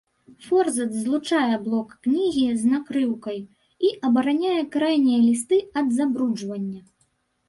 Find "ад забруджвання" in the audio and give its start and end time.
5.83-6.81